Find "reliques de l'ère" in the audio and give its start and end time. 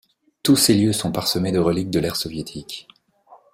1.59-2.15